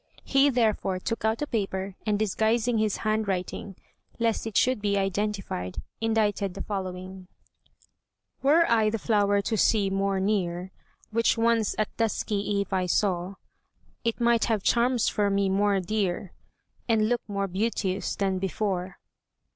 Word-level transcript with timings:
He, 0.23 0.49
therefore, 0.49 0.97
took 0.97 1.23
out 1.23 1.43
a 1.43 1.45
paper, 1.45 1.93
and 2.07 2.17
disguising 2.17 2.79
his 2.79 2.97
handwriting 3.05 3.75
(lest 4.17 4.47
it 4.47 4.57
should 4.57 4.81
be 4.81 4.97
identified), 4.97 5.79
indited 5.99 6.55
the 6.55 6.63
following: 6.63 7.27
"Were 8.41 8.65
I 8.67 8.89
the 8.89 8.97
flower 8.97 9.41
to 9.43 9.55
see 9.55 9.91
more 9.91 10.19
near, 10.19 10.71
Which 11.11 11.37
once 11.37 11.75
at 11.77 11.95
dusky 11.97 12.33
eve 12.37 12.73
I 12.73 12.87
saw, 12.87 13.35
It 14.03 14.19
might 14.19 14.45
have 14.45 14.63
charms 14.63 15.07
for 15.07 15.29
me 15.29 15.49
more 15.49 15.79
dear, 15.79 16.33
And 16.89 17.07
look 17.07 17.21
more 17.27 17.47
beauteous 17.47 18.15
than 18.15 18.39
before." 18.39 18.97